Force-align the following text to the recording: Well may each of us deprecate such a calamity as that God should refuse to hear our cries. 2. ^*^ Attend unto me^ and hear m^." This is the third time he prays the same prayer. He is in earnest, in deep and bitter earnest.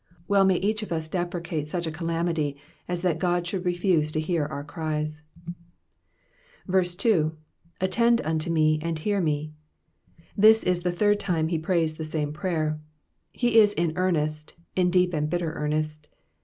Well 0.27 0.45
may 0.45 0.55
each 0.55 0.81
of 0.81 0.91
us 0.91 1.07
deprecate 1.07 1.69
such 1.69 1.85
a 1.85 1.91
calamity 1.91 2.57
as 2.87 3.03
that 3.03 3.19
God 3.19 3.45
should 3.45 3.63
refuse 3.65 4.11
to 4.13 4.19
hear 4.19 4.47
our 4.47 4.63
cries. 4.63 5.21
2. 6.67 6.71
^*^ 6.71 7.37
Attend 7.79 8.19
unto 8.21 8.49
me^ 8.51 8.79
and 8.81 8.97
hear 8.97 9.21
m^." 9.21 9.51
This 10.35 10.63
is 10.63 10.81
the 10.81 10.91
third 10.91 11.19
time 11.19 11.49
he 11.49 11.59
prays 11.59 11.97
the 11.97 12.03
same 12.03 12.33
prayer. 12.33 12.79
He 13.31 13.59
is 13.59 13.73
in 13.73 13.93
earnest, 13.95 14.55
in 14.75 14.89
deep 14.89 15.13
and 15.13 15.29
bitter 15.29 15.53
earnest. 15.53 16.07